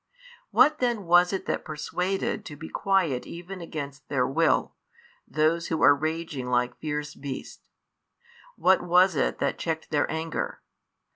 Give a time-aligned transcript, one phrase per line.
[0.49, 4.73] What then was it that persuaded to be quiet even against their will,
[5.27, 7.69] those who are raging like fierce beasts?
[8.55, 10.63] what was it that checked their anger?